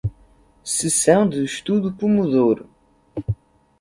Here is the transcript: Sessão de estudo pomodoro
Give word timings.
Sessão 0.63 1.29
de 1.29 1.43
estudo 1.45 1.93
pomodoro 1.93 2.67